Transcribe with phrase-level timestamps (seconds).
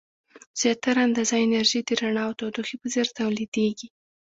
[0.59, 3.87] زیاتره اندازه انرژي د رڼا او تودوخې په څیر تولیدیږي.